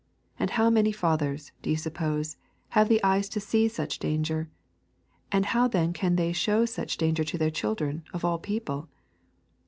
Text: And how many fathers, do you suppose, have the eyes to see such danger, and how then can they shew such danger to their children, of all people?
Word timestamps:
And 0.39 0.49
how 0.49 0.71
many 0.71 0.91
fathers, 0.91 1.51
do 1.61 1.69
you 1.69 1.77
suppose, 1.77 2.35
have 2.69 2.89
the 2.89 3.03
eyes 3.03 3.29
to 3.29 3.39
see 3.39 3.67
such 3.67 3.99
danger, 3.99 4.49
and 5.31 5.45
how 5.45 5.67
then 5.67 5.93
can 5.93 6.15
they 6.15 6.33
shew 6.33 6.65
such 6.65 6.97
danger 6.97 7.23
to 7.23 7.37
their 7.37 7.51
children, 7.51 8.03
of 8.11 8.25
all 8.25 8.39
people? 8.39 8.89